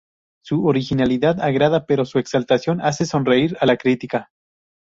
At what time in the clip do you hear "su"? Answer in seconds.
0.43-0.65, 2.05-2.17